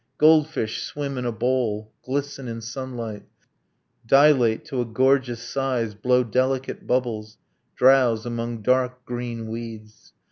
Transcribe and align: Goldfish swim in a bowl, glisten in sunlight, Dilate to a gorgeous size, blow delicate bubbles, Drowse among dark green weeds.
Goldfish 0.17 0.81
swim 0.81 1.15
in 1.19 1.27
a 1.27 1.31
bowl, 1.31 1.93
glisten 2.03 2.47
in 2.47 2.59
sunlight, 2.61 3.21
Dilate 4.03 4.65
to 4.65 4.81
a 4.81 4.85
gorgeous 4.85 5.43
size, 5.43 5.93
blow 5.93 6.23
delicate 6.23 6.87
bubbles, 6.87 7.37
Drowse 7.75 8.25
among 8.25 8.63
dark 8.63 9.05
green 9.05 9.45
weeds. 9.47 10.13